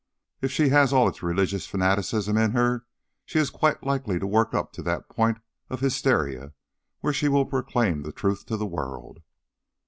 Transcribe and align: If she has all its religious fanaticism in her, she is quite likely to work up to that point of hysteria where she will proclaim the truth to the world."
If 0.41 0.51
she 0.51 0.69
has 0.69 0.91
all 0.91 1.07
its 1.07 1.21
religious 1.21 1.67
fanaticism 1.67 2.35
in 2.35 2.53
her, 2.53 2.87
she 3.23 3.37
is 3.37 3.51
quite 3.51 3.83
likely 3.83 4.17
to 4.17 4.25
work 4.25 4.51
up 4.55 4.73
to 4.73 4.81
that 4.81 5.09
point 5.09 5.37
of 5.69 5.79
hysteria 5.81 6.53
where 7.01 7.13
she 7.13 7.27
will 7.27 7.45
proclaim 7.45 8.01
the 8.01 8.11
truth 8.11 8.47
to 8.47 8.57
the 8.57 8.65
world." 8.65 9.19